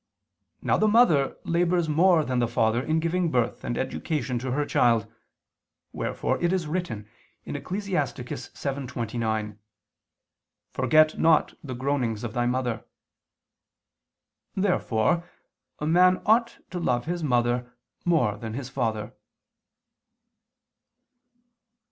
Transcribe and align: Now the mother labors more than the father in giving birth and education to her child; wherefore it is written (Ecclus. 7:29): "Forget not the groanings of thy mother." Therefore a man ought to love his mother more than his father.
Now 0.63 0.77
the 0.77 0.87
mother 0.87 1.37
labors 1.43 1.87
more 1.87 2.25
than 2.25 2.39
the 2.39 2.47
father 2.47 2.81
in 2.81 2.99
giving 2.99 3.29
birth 3.29 3.63
and 3.63 3.77
education 3.77 4.39
to 4.39 4.49
her 4.51 4.65
child; 4.65 5.05
wherefore 5.93 6.41
it 6.41 6.51
is 6.51 6.65
written 6.65 7.07
(Ecclus. 7.45 7.87
7:29): 7.87 9.57
"Forget 10.71 11.19
not 11.19 11.53
the 11.63 11.75
groanings 11.75 12.23
of 12.23 12.33
thy 12.33 12.47
mother." 12.47 12.83
Therefore 14.55 15.29
a 15.77 15.85
man 15.85 16.23
ought 16.25 16.57
to 16.71 16.79
love 16.79 17.05
his 17.05 17.21
mother 17.23 17.71
more 18.03 18.37
than 18.37 18.55
his 18.55 18.69
father. 18.69 19.13